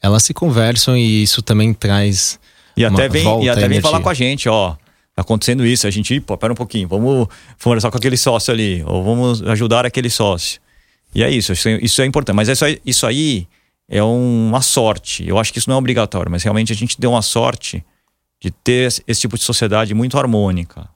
[0.02, 2.38] elas se conversam e isso também traz.
[2.76, 4.76] E até vem, e até vem falar com a gente, ó
[5.14, 7.28] tá acontecendo isso, a gente, pô, pera um pouquinho, vamos
[7.62, 10.60] conversar com aquele sócio ali, ou vamos ajudar aquele sócio.
[11.14, 12.34] E é isso, isso é importante.
[12.34, 13.46] Mas isso, isso aí
[13.88, 15.26] é uma sorte.
[15.28, 17.84] Eu acho que isso não é obrigatório, mas realmente a gente deu uma sorte
[18.40, 20.88] de ter esse tipo de sociedade muito harmônica.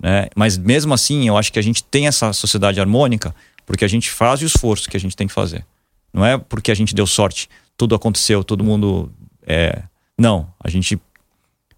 [0.00, 0.28] Né?
[0.34, 3.34] Mas mesmo assim, eu acho que a gente tem essa sociedade harmônica
[3.66, 5.64] porque a gente faz o esforço que a gente tem que fazer.
[6.12, 9.10] Não é porque a gente deu sorte, tudo aconteceu, todo mundo.
[9.46, 9.82] É...
[10.18, 11.00] Não, a gente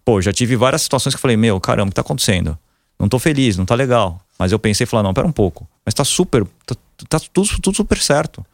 [0.07, 2.57] Pô, já tive várias situações que eu falei, meu, caramba, o que tá acontecendo?
[2.97, 4.21] Não tô feliz, não tá legal.
[4.39, 5.67] Mas eu pensei e falei, não, pera um pouco.
[5.83, 6.75] Mas tá super, tá,
[7.09, 8.45] tá tudo, tudo super certo.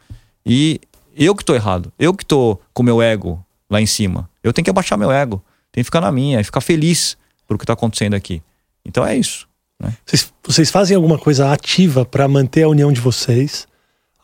[0.44, 0.80] E
[1.16, 1.92] eu que tô errado.
[1.96, 4.28] Eu que tô com meu ego lá em cima.
[4.42, 5.40] Eu tenho que abaixar meu ego.
[5.70, 8.42] Tenho que ficar na minha e ficar feliz por o que tá acontecendo aqui.
[8.84, 9.46] Então é isso.
[9.84, 9.92] Né?
[10.04, 13.66] Vocês, vocês fazem alguma coisa ativa para manter a união de vocês,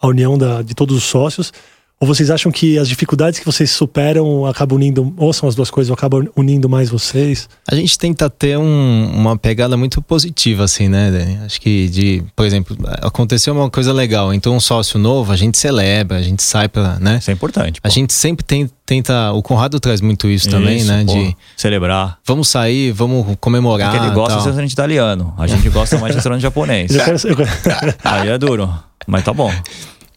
[0.00, 1.52] a união da, de todos os sócios?
[2.02, 5.70] Ou vocês acham que as dificuldades que vocês superam acabam unindo, ou são as duas
[5.70, 7.46] coisas, ou acabam unindo mais vocês?
[7.70, 11.38] A gente tenta ter um, uma pegada muito positiva, assim, né, Dani?
[11.44, 15.58] Acho que de, por exemplo, aconteceu uma coisa legal, então um sócio novo, a gente
[15.58, 17.18] celebra, a gente sai pra, né?
[17.18, 17.82] Isso é importante.
[17.82, 17.86] Pô.
[17.86, 21.04] A gente sempre tem, tenta, o Conrado traz muito isso, isso também, né?
[21.04, 22.16] Pô, de celebrar.
[22.26, 23.90] Vamos sair, vamos comemorar.
[23.90, 26.92] Porque ele gosta de restaurante italiano, a gente gosta mais de restaurante japonês.
[28.02, 28.72] Aí é duro,
[29.06, 29.52] mas tá bom.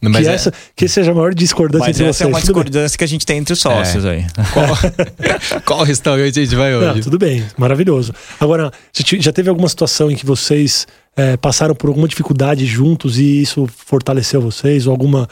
[0.10, 0.34] Mas que, é...
[0.34, 2.30] essa, que seja a maior discordância Mas entre essa vocês.
[2.30, 4.12] é uma discordância que a gente tem entre os sócios é.
[4.12, 4.26] aí.
[4.54, 4.68] Qual,
[5.66, 6.96] qual restaurante a gente vai hoje?
[6.96, 8.14] Não, tudo bem, maravilhoso.
[8.40, 8.72] Agora,
[9.20, 10.86] já teve alguma situação em que vocês
[11.16, 14.88] é, passaram por alguma dificuldade juntos e isso fortaleceu vocês?
[14.88, 15.28] Ou alguma,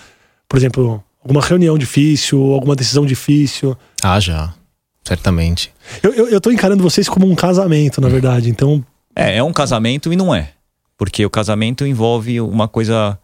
[0.47, 3.77] por exemplo, alguma reunião difícil, alguma decisão difícil?
[4.01, 4.53] Ah, já.
[5.03, 5.71] Certamente.
[6.01, 8.49] Eu, eu, eu tô encarando vocês como um casamento, na verdade.
[8.49, 8.83] Então.
[9.15, 10.49] É, é um casamento e não é.
[10.97, 13.17] Porque o casamento envolve uma coisa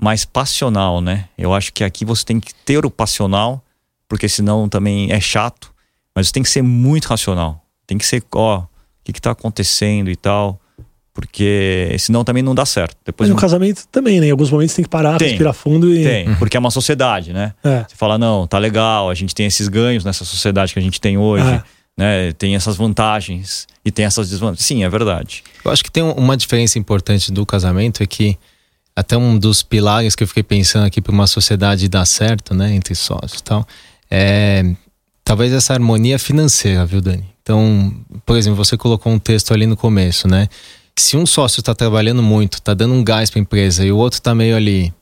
[0.00, 1.26] mais passional, né?
[1.36, 3.62] Eu acho que aqui você tem que ter o passional,
[4.08, 5.72] porque senão também é chato,
[6.14, 7.62] mas você tem que ser muito racional.
[7.86, 8.68] Tem que ser, ó, o
[9.04, 10.58] que que tá acontecendo e tal,
[11.12, 12.96] porque senão também não dá certo.
[13.04, 14.28] Depois mas no casamento também, né?
[14.28, 16.02] Em alguns momentos tem que parar, tem, respirar fundo e...
[16.02, 17.52] Tem, porque é uma sociedade, né?
[17.62, 17.84] É.
[17.86, 20.98] Você fala, não, tá legal, a gente tem esses ganhos nessa sociedade que a gente
[20.98, 21.62] tem hoje, é.
[21.94, 22.32] né?
[22.32, 24.64] Tem essas vantagens e tem essas desvantagens.
[24.64, 25.44] Sim, é verdade.
[25.62, 28.38] Eu acho que tem uma diferença importante do casamento é que
[29.00, 32.74] até um dos pilares que eu fiquei pensando aqui para uma sociedade dar certo, né,
[32.74, 33.66] entre sócios e tal,
[34.10, 34.64] é
[35.24, 37.24] talvez essa harmonia financeira, viu, Dani?
[37.42, 37.94] Então,
[38.26, 40.48] por exemplo, você colocou um texto ali no começo, né?
[40.96, 43.96] Se um sócio está trabalhando muito, está dando um gás para a empresa e o
[43.96, 44.92] outro está meio ali,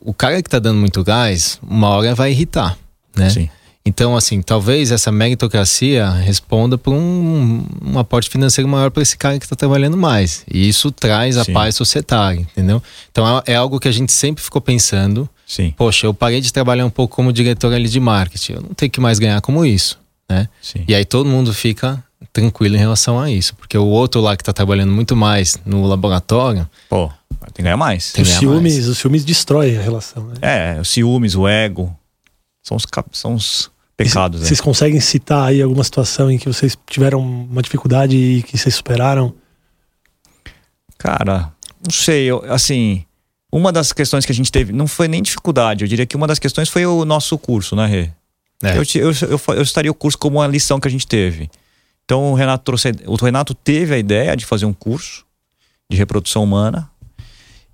[0.00, 2.76] o cara que está dando muito gás, uma hora vai irritar,
[3.14, 3.30] né?
[3.30, 3.50] Sim.
[3.86, 9.38] Então, assim, talvez essa meritocracia responda por um, um aporte financeiro maior para esse cara
[9.38, 10.42] que está trabalhando mais.
[10.50, 11.52] E isso traz a Sim.
[11.52, 12.82] paz societária, entendeu?
[13.12, 15.28] Então, é, é, algo que a gente sempre ficou pensando.
[15.46, 15.74] Sim.
[15.76, 18.52] Poxa, eu parei de trabalhar um pouco como diretor ali de marketing.
[18.54, 19.98] Eu não tenho que mais ganhar como isso,
[20.30, 20.48] né?
[20.62, 20.82] Sim.
[20.88, 23.54] E aí todo mundo fica tranquilo em relação a isso.
[23.54, 26.66] Porque o outro lá que está trabalhando muito mais no laboratório...
[26.88, 28.12] Pô, tem que ganhar mais.
[28.12, 28.88] Tem os, ciúmes, mais.
[28.88, 30.24] os ciúmes destroem a relação.
[30.24, 30.36] Né?
[30.40, 31.94] É, os ciúmes, o ego...
[32.66, 34.40] São os, são os pecados.
[34.40, 34.64] Vocês né?
[34.64, 39.34] conseguem citar aí alguma situação em que vocês tiveram uma dificuldade e que vocês superaram?
[40.98, 41.52] Cara,
[41.82, 43.04] não sei, eu, assim,
[43.52, 46.26] uma das questões que a gente teve, não foi nem dificuldade, eu diria que uma
[46.26, 48.10] das questões foi o nosso curso, né, Rê?
[48.62, 48.78] É.
[48.78, 51.50] Eu, eu, eu, eu estaria o curso como uma lição que a gente teve.
[52.04, 55.24] Então o Renato trouxe, o Renato teve a ideia de fazer um curso
[55.90, 56.90] de reprodução humana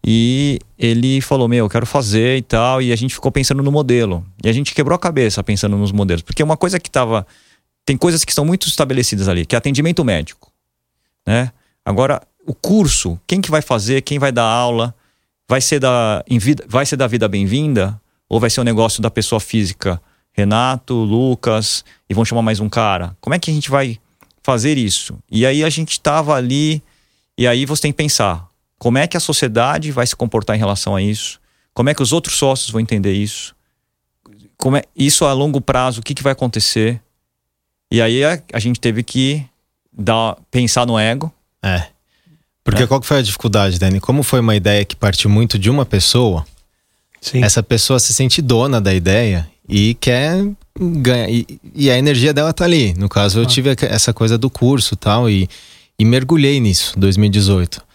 [0.04, 2.80] e ele falou: Meu, eu quero fazer e tal.
[2.80, 4.24] E a gente ficou pensando no modelo.
[4.42, 6.22] E a gente quebrou a cabeça pensando nos modelos.
[6.22, 7.26] Porque uma coisa que tava.
[7.84, 10.52] Tem coisas que são muito estabelecidas ali, que é atendimento médico.
[11.26, 11.50] Né?
[11.84, 14.94] Agora, o curso, quem que vai fazer, quem vai dar aula,
[15.48, 18.00] vai ser da, vida, vai ser da vida bem-vinda?
[18.28, 20.00] Ou vai ser um negócio da pessoa física?
[20.32, 23.16] Renato, Lucas, e vão chamar mais um cara.
[23.20, 23.98] Como é que a gente vai
[24.42, 25.18] fazer isso?
[25.30, 26.80] E aí a gente tava ali,
[27.36, 28.49] e aí você tem que pensar
[28.80, 31.38] como é que a sociedade vai se comportar em relação a isso?
[31.74, 33.54] Como é que os outros sócios vão entender isso?
[34.56, 36.00] Como é isso a longo prazo?
[36.00, 36.98] O que, que vai acontecer?
[37.90, 39.44] E aí a, a gente teve que
[39.92, 41.30] dar, pensar no ego.
[41.62, 41.88] É.
[42.64, 42.86] Porque é.
[42.86, 44.00] qual que foi a dificuldade, Dani?
[44.00, 46.46] Como foi uma ideia que partiu muito de uma pessoa,
[47.20, 47.44] Sim.
[47.44, 50.42] essa pessoa se sente dona da ideia e quer
[50.78, 51.28] ganhar.
[51.28, 52.94] E, e a energia dela tá ali.
[52.94, 53.46] No caso, eu ah.
[53.46, 55.46] tive essa coisa do curso tal, e,
[55.98, 57.89] e mergulhei nisso, 2018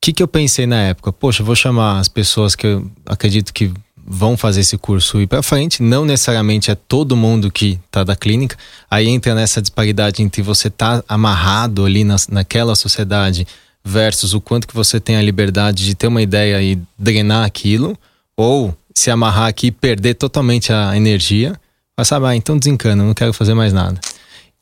[0.00, 1.12] que, que eu pensei na época?
[1.12, 3.72] Poxa, vou chamar as pessoas que eu acredito que
[4.10, 5.82] vão fazer esse curso ir para frente.
[5.82, 8.56] Não necessariamente é todo mundo que tá da clínica.
[8.90, 13.46] Aí entra nessa disparidade entre você tá amarrado ali na, naquela sociedade
[13.84, 17.98] versus o quanto que você tem a liberdade de ter uma ideia e drenar aquilo,
[18.36, 21.58] ou se amarrar aqui e perder totalmente a energia.
[21.96, 24.00] Mas sabe, ah, então desencana, não quero fazer mais nada.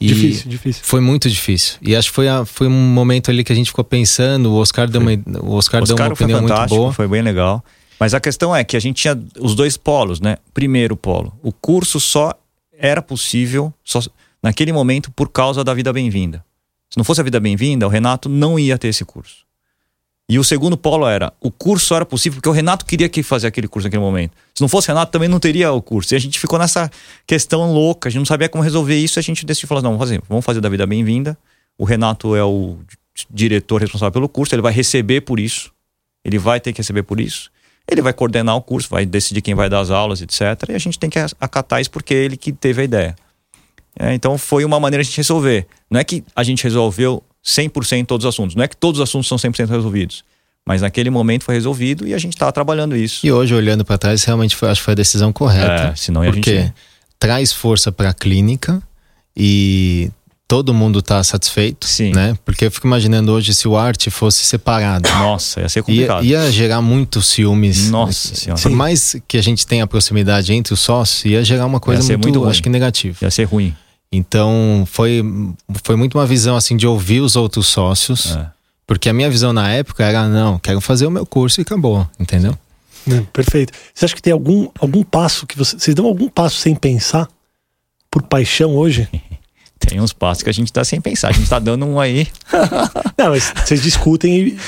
[0.00, 0.85] E difícil, difícil.
[0.85, 1.78] Foi muito difícil.
[1.80, 4.52] E acho que foi, a, foi um momento ali que a gente ficou pensando.
[4.52, 6.92] O Oscar deu uma, o Oscar, Oscar deu uma opinião muito boa.
[6.92, 7.64] Foi bem legal.
[7.98, 10.37] Mas a questão é que a gente tinha os dois polos, né?
[10.52, 12.35] Primeiro polo, o curso só
[12.78, 14.00] era possível só
[14.42, 16.44] naquele momento por causa da vida bem-vinda.
[16.90, 19.45] Se não fosse a vida bem-vinda, o Renato não ia ter esse curso.
[20.28, 23.46] E o segundo polo era, o curso era possível porque o Renato queria que fazer
[23.46, 24.32] aquele curso naquele momento.
[24.52, 26.14] Se não fosse Renato, também não teria o curso.
[26.14, 26.90] E a gente ficou nessa
[27.24, 30.00] questão louca, a gente não sabia como resolver isso, a gente decidiu falar, não, vamos
[30.00, 31.38] fazer, vamos fazer da vida bem-vinda.
[31.78, 32.76] O Renato é o
[33.30, 35.70] diretor responsável pelo curso, ele vai receber por isso.
[36.24, 37.48] Ele vai ter que receber por isso.
[37.88, 40.40] Ele vai coordenar o curso, vai decidir quem vai dar as aulas, etc.
[40.68, 43.16] E a gente tem que acatar isso porque ele que teve a ideia.
[43.96, 45.68] É, então foi uma maneira de a gente resolver.
[45.88, 48.56] Não é que a gente resolveu 100% todos os assuntos.
[48.56, 50.24] Não é que todos os assuntos são 100% resolvidos.
[50.66, 53.24] Mas naquele momento foi resolvido e a gente estava trabalhando isso.
[53.24, 55.92] E hoje, olhando para trás, realmente foi, acho que foi a decisão correta.
[55.92, 56.74] É, senão a porque gente...
[57.20, 58.82] traz força para a clínica
[59.37, 60.11] e
[60.48, 62.12] todo mundo está satisfeito, Sim.
[62.12, 62.37] né?
[62.44, 65.09] Porque eu fico imaginando hoje se o arte fosse separado.
[65.09, 66.24] Nossa, ia ser Ia, complicado.
[66.24, 67.88] ia gerar muito ciúmes.
[67.88, 68.61] Nossa senhora.
[68.61, 72.40] Por mais que a gente tenha proximidade entre os sócios, ia gerar uma coisa muito,
[72.40, 73.18] muito acho que negativa.
[73.22, 73.72] Ia ser ruim.
[74.11, 75.23] Então, foi,
[75.83, 78.37] foi muito uma visão assim de ouvir os outros sócios.
[78.37, 78.51] É.
[78.87, 82.09] Porque a minha visão na época era, não, quero fazer o meu curso e acabou,
[82.19, 82.57] entendeu?
[83.11, 83.73] É, perfeito.
[83.92, 87.29] Você acha que tem algum, algum passo que você, vocês dão algum passo sem pensar
[88.11, 89.09] por paixão hoje?
[89.79, 91.29] Tem uns passos que a gente tá sem pensar.
[91.29, 92.27] A gente tá dando um aí.
[93.16, 94.59] Não, mas vocês discutem e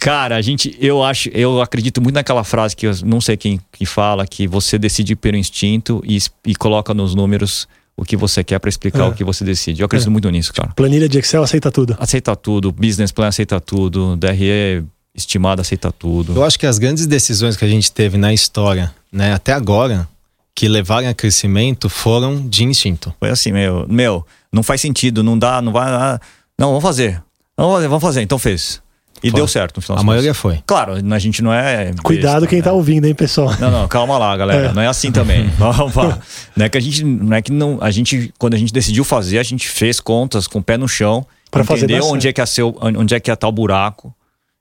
[0.00, 3.60] Cara, a gente, eu acho, eu acredito muito naquela frase que eu não sei quem
[3.70, 7.68] que fala, que você decide pelo instinto e, e coloca nos números
[8.00, 9.08] o que você quer para explicar É.
[9.08, 9.82] o que você decide.
[9.82, 10.10] Eu acredito É.
[10.10, 10.70] muito nisso, cara.
[10.74, 11.94] planilha de Excel aceita tudo.
[12.00, 14.82] Aceita tudo, business plan aceita tudo, DRE
[15.14, 16.34] estimado aceita tudo.
[16.34, 20.08] Eu acho que as grandes decisões que a gente teve na história, né, até agora,
[20.54, 23.12] que levaram a crescimento foram de instinto.
[23.20, 26.18] Foi assim, meu, meu, não faz sentido, não dá, não vai, ah,
[26.58, 27.22] não, vamos fazer.
[27.56, 28.80] Vamos fazer, vamos fazer, então fez.
[29.22, 29.38] E Foi.
[29.38, 29.98] deu certo no final.
[30.00, 30.62] A maioria foi.
[30.66, 31.92] Claro, a gente não é.
[32.02, 32.64] Cuidado besta, quem né?
[32.64, 33.54] tá ouvindo, hein, pessoal?
[33.60, 34.68] Não, não, calma lá, galera.
[34.68, 34.72] É.
[34.72, 35.46] Não é assim também.
[35.58, 36.18] Vamos lá.
[36.56, 39.04] Não é que a gente, não é que não, a gente, quando a gente decidiu
[39.04, 42.28] fazer, a gente fez contas com o pé no chão, Pra fazer entendeu dar onde
[42.28, 44.14] é que ia ser, o- onde é que ia estar o buraco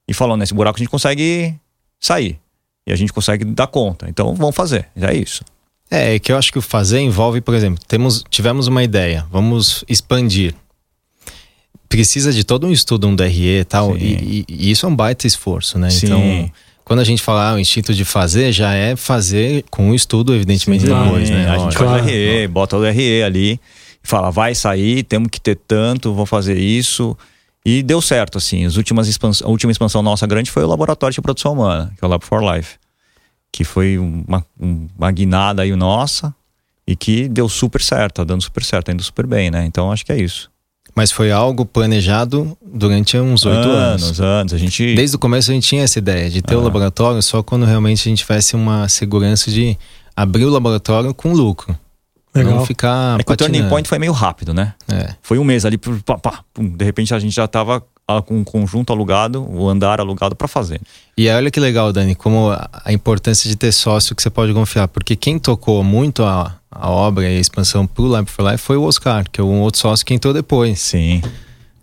[0.07, 1.53] e falou nesse buraco a gente consegue
[1.99, 2.37] sair
[2.85, 4.07] e a gente consegue dar conta.
[4.09, 4.87] Então vamos fazer.
[4.99, 5.43] É isso.
[5.89, 9.25] É, é que eu acho que o fazer envolve, por exemplo, temos, tivemos uma ideia,
[9.31, 10.53] vamos expandir.
[11.89, 14.95] Precisa de todo um estudo, um DRE e tal, e, e- e isso é um
[14.95, 15.89] baita esforço, né?
[15.89, 16.05] Sim.
[16.05, 16.51] Então,
[16.85, 20.33] quando a gente fala ah, o instinto de fazer, já é fazer com o estudo,
[20.35, 20.93] evidentemente, Sim.
[20.93, 21.47] depois, né?
[21.49, 21.83] A gente Lógico.
[21.83, 22.05] faz o Claro.
[22.05, 26.57] RE, bota o RE ali e fala, vai sair, temos que ter tanto, vou fazer
[26.57, 27.17] isso.
[27.65, 28.65] E deu certo, assim.
[28.65, 32.03] As últimas expans- a última expansão nossa grande foi o laboratório de produção humana, que
[32.03, 32.75] é o Lab for Life.
[33.51, 34.45] Que foi uma,
[34.97, 36.33] uma guinada aí nossa
[36.87, 39.65] e que deu super certo, tá dando super certo, tá indo super bem, né?
[39.65, 40.49] Então acho que é isso.
[40.95, 44.03] Mas foi algo planejado durante uns oito anos.
[44.03, 44.53] Anos, anos.
[44.53, 44.95] A gente.
[44.95, 46.63] Desde o começo a gente tinha essa ideia de ter o Ah.
[46.63, 49.77] laboratório só quando realmente a gente tivesse uma segurança de
[50.15, 51.77] abrir o laboratório com lucro.
[52.35, 52.55] Legal.
[52.57, 53.69] Não ficar É que o turning patinando.
[53.69, 54.73] point foi meio rápido, né?
[54.87, 55.15] É.
[55.21, 57.87] Foi um mês ali, pá, pá, pum, de repente a gente já tava com
[58.29, 60.81] um conjunto alugado, o andar alugado para fazer.
[61.17, 64.53] E olha que legal, Dani, como a a importância de ter sócio que você pode
[64.53, 64.87] confiar.
[64.87, 68.77] Porque quem tocou muito a, a obra e a expansão pro Lab for Life foi
[68.77, 70.79] o Oscar, que é um outro sócio que entrou depois.
[70.79, 71.21] Sim.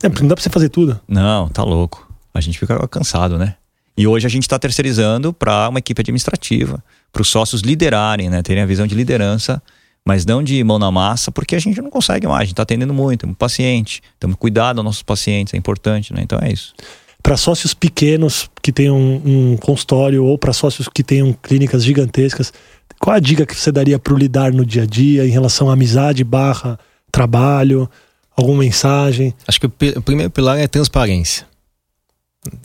[0.02, 1.00] É, porque não dá pra você fazer tudo.
[1.06, 2.06] Não, tá louco.
[2.34, 3.54] A gente fica cansado, né?
[3.96, 8.42] E hoje a gente está terceirizando para uma equipe administrativa, para os sócios liderarem, né?
[8.42, 9.62] Terem a visão de liderança,
[10.06, 12.42] mas não de mão na massa, porque a gente não consegue mais.
[12.42, 14.00] A gente está atendendo muito, é muito paciente.
[14.20, 16.20] Temos que cuidar dos nossos pacientes, é importante, né?
[16.22, 16.72] Então é isso.
[17.20, 22.52] Para sócios pequenos que tenham um consultório ou para sócios que tenham clínicas gigantescas,
[23.00, 25.68] qual a dica que você daria para o lidar no dia a dia em relação
[25.68, 26.78] à amizade barra
[27.10, 27.90] trabalho?
[28.36, 29.34] Alguma mensagem?
[29.48, 31.44] Acho que o, o primeiro pilar é transparência.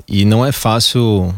[0.07, 1.33] E não é fácil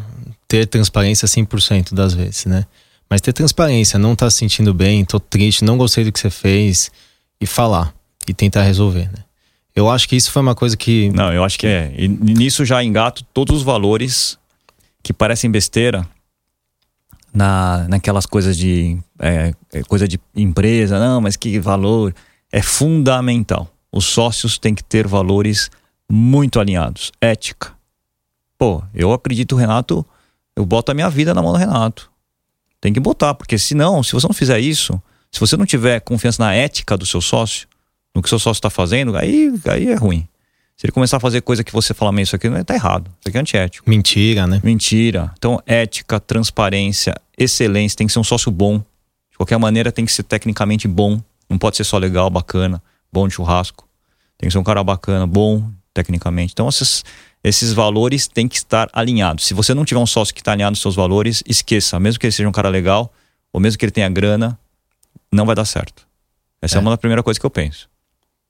[0.49, 2.65] ter transparência 100% das vezes, né?
[3.09, 6.29] Mas ter transparência, não tá se sentindo bem, tô triste, não gostei do que você
[6.29, 6.91] fez
[7.39, 7.93] e falar
[8.27, 9.23] e tentar resolver, né?
[9.75, 11.91] Eu acho que isso foi uma coisa que Não, eu acho que é.
[11.97, 14.37] E nisso já engato todos os valores
[15.01, 16.07] que parecem besteira
[17.33, 22.13] na, naquelas coisas de é, é, coisa de empresa, não, mas que valor
[22.51, 23.67] é fundamental.
[23.91, 25.71] Os sócios têm que ter valores
[26.09, 27.73] muito alinhados, ética.
[28.57, 30.05] Pô, eu acredito, Renato,
[30.55, 32.11] eu boto a minha vida na mão do Renato.
[32.83, 36.43] Tem que botar, porque senão, se você não fizer isso, se você não tiver confiança
[36.43, 37.65] na ética do seu sócio,
[38.13, 40.27] no que seu sócio está fazendo, aí, aí é ruim.
[40.75, 42.73] Se ele começar a fazer coisa que você fala, mas isso aqui não é, tá
[42.73, 43.89] errado, isso aqui é antiético.
[43.89, 44.59] mentira, né?
[44.61, 45.31] Mentira.
[45.37, 48.79] Então, ética, transparência, excelência, tem que ser um sócio bom.
[49.31, 51.21] De qualquer maneira, tem que ser tecnicamente bom.
[51.49, 53.87] Não pode ser só legal, bacana, bom de churrasco.
[54.37, 56.51] Tem que ser um cara bacana, bom tecnicamente.
[56.53, 57.03] Então, esses,
[57.43, 59.45] esses valores têm que estar alinhados.
[59.45, 61.99] Se você não tiver um sócio que está alinhado nos seus valores, esqueça.
[61.99, 63.11] Mesmo que ele seja um cara legal,
[63.51, 64.57] ou mesmo que ele tenha grana,
[65.31, 66.03] não vai dar certo.
[66.61, 66.81] Essa é, É.
[66.81, 67.87] uma das primeiras coisas que eu penso.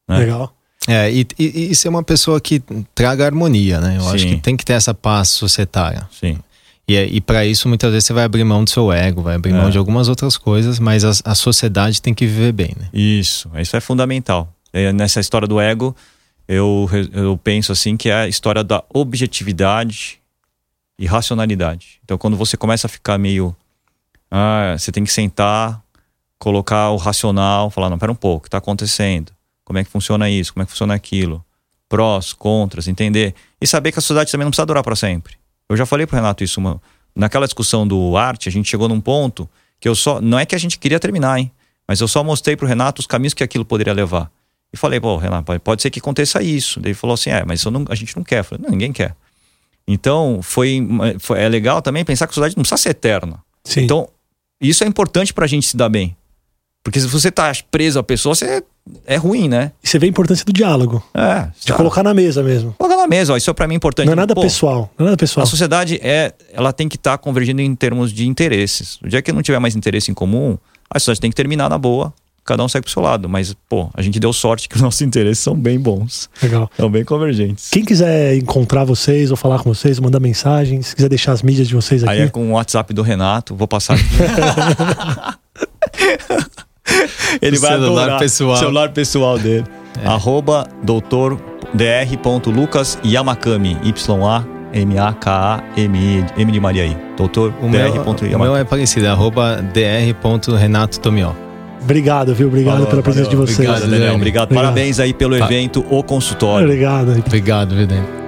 [0.07, 0.17] É.
[0.17, 0.55] Legal.
[0.87, 2.61] É, e, e, e ser uma pessoa que
[2.93, 3.97] traga harmonia, né?
[3.97, 4.35] Eu acho Sim.
[4.35, 6.07] que tem que ter essa paz societária.
[6.11, 6.37] Sim.
[6.85, 9.53] E, e para isso, muitas vezes, você vai abrir mão do seu ego, vai abrir
[9.53, 9.71] mão É.
[9.71, 12.89] de algumas outras coisas, mas a, a sociedade tem que viver bem, né?
[12.93, 14.53] Isso, isso é fundamental.
[14.73, 15.95] É, nessa história do ego,
[16.47, 20.19] eu, eu penso assim que é a história da objetividade
[20.97, 21.99] e racionalidade.
[22.03, 23.55] Então, quando você começa a ficar meio.
[24.29, 25.83] Ah, você tem que sentar,
[26.39, 29.31] colocar o racional, falar: não, pera um pouco, o que está acontecendo?
[29.63, 30.53] Como é que funciona isso?
[30.53, 31.43] Como é que funciona aquilo?
[31.87, 33.33] Prós, contras, entender.
[33.61, 35.35] E saber que a sociedade também não precisa durar para sempre.
[35.69, 36.81] Eu já falei pro Renato isso, uma,
[37.15, 40.19] naquela discussão do arte, a gente chegou num ponto que eu só.
[40.19, 41.51] Não é que a gente queria terminar, hein?
[41.87, 44.31] Mas eu só mostrei pro Renato os caminhos que aquilo poderia levar.
[44.73, 46.79] E falei, pô, Renato, pode ser que aconteça isso.
[46.79, 48.39] Daí ele falou assim: é, mas não, a gente não quer.
[48.39, 49.15] Eu falei, não, ninguém quer.
[49.87, 50.81] Então, foi,
[51.19, 53.39] foi, é legal também pensar que a sociedade não precisa ser eterna.
[53.63, 53.81] Sim.
[53.81, 54.09] Então,
[54.59, 56.15] isso é importante pra gente se dar bem.
[56.83, 58.63] Porque se você tá preso à pessoa, você
[59.05, 59.71] é ruim, né?
[59.81, 61.01] E você vê a importância do diálogo.
[61.13, 61.47] É.
[61.59, 61.75] De tá.
[61.75, 62.73] colocar na mesa mesmo.
[62.77, 64.07] Colocar na mesa, ó, isso é pra mim importante.
[64.07, 64.91] Não é nada Pô, pessoal.
[64.97, 65.43] Não é nada pessoal.
[65.43, 68.99] A sociedade é, ela tem que estar tá convergindo em termos de interesses.
[69.01, 70.57] O dia que não tiver mais interesse em comum,
[70.89, 72.13] a sociedade tem que terminar na boa.
[72.45, 73.29] Cada um segue pro seu lado.
[73.29, 76.29] Mas, pô, a gente deu sorte que os nossos interesses são bem bons.
[76.41, 76.69] Legal.
[76.77, 77.69] São bem convergentes.
[77.69, 81.67] Quem quiser encontrar vocês ou falar com vocês, mandar mensagem, se quiser deixar as mídias
[81.67, 82.13] de vocês aqui.
[82.13, 84.03] Aí é com o WhatsApp do Renato, vou passar aqui.
[87.41, 88.19] Ele o vai celular adorar.
[88.19, 88.57] pessoal.
[88.57, 89.65] celular pessoal dele.
[90.03, 90.07] É.
[90.07, 91.39] Arroba doutor
[91.73, 93.77] dr.lucas Yamakami.
[93.83, 96.97] Y-A M-A-K-A-M-I, M de Maria aí.
[97.15, 101.31] Doutor o meu, o meu é parecido, arroba dr.renato Tomió.
[101.83, 102.47] Obrigado, viu?
[102.47, 103.45] Obrigado Falou, pela presença valeu.
[103.45, 103.69] de vocês.
[103.69, 104.15] Obrigado, Daniel.
[104.15, 104.43] Obrigado.
[104.45, 104.63] obrigado.
[104.63, 105.45] Parabéns aí pelo tá.
[105.45, 106.65] evento O Consultório.
[106.65, 107.11] Obrigado.
[107.25, 108.23] Obrigado, viu, Daniel?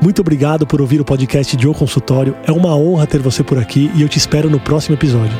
[0.00, 2.36] Muito obrigado por ouvir o podcast de O Consultório.
[2.46, 5.36] É uma honra ter você por aqui e eu te espero no próximo episódio.